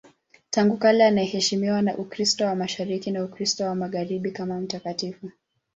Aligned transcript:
Tangu 0.49 0.77
kale 0.77 1.05
anaheshimiwa 1.05 1.81
na 1.81 1.97
Ukristo 1.97 2.45
wa 2.45 2.55
Mashariki 2.55 3.11
na 3.11 3.23
Ukristo 3.23 3.63
wa 3.63 3.75
Magharibi 3.75 4.31
kama 4.31 4.61
mtakatifu. 4.61 5.29